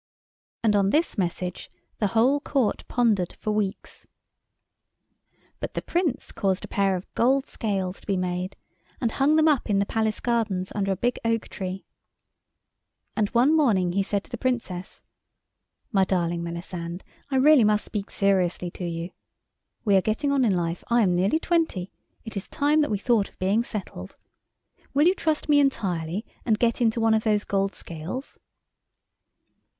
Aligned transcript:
And 0.63 0.75
on 0.75 0.89
this 0.89 1.15
message 1.15 1.69
the 1.99 2.07
whole 2.07 2.39
Court 2.39 2.83
pondered 2.87 3.33
for 3.33 3.51
weeks. 3.51 4.07
But 5.59 5.75
the 5.75 5.81
Prince 5.83 6.31
caused 6.31 6.65
a 6.65 6.67
pair 6.67 6.95
of 6.95 7.05
gold 7.13 7.45
scales 7.45 8.01
to 8.01 8.07
be 8.07 8.17
made, 8.17 8.55
and 8.99 9.11
hung 9.11 9.35
them 9.35 9.47
up 9.47 9.69
in 9.69 9.77
the 9.77 9.85
palace 9.85 10.19
gardens 10.19 10.71
under 10.73 10.91
a 10.91 10.95
big 10.97 11.19
oak 11.23 11.49
tree. 11.49 11.85
And 13.15 13.29
one 13.29 13.55
morning 13.55 13.91
he 13.91 14.01
said 14.01 14.23
to 14.23 14.31
the 14.31 14.39
Princess— 14.39 15.03
"My 15.91 16.03
darling 16.03 16.41
Melisande, 16.43 17.03
I 17.29 17.37
must 17.37 17.43
really 17.45 17.77
speak 17.77 18.09
seriously 18.09 18.71
to 18.71 18.83
you. 18.83 19.11
We 19.85 19.95
are 19.95 20.01
getting 20.01 20.31
on 20.31 20.43
in 20.43 20.57
life. 20.57 20.83
I 20.87 21.03
am 21.03 21.13
nearly 21.13 21.37
twenty: 21.37 21.91
it 22.25 22.35
is 22.35 22.47
time 22.47 22.81
that 22.81 22.89
we 22.89 22.97
thought 22.97 23.29
of 23.29 23.37
being 23.37 23.63
settled. 23.63 24.17
Will 24.95 25.05
you 25.05 25.13
trust 25.13 25.47
me 25.47 25.59
entirely 25.59 26.25
and 26.43 26.57
get 26.57 26.81
into 26.81 26.99
one 26.99 27.13
of 27.13 27.23
those 27.23 27.43
gold 27.43 27.75
scales?" 27.75 28.39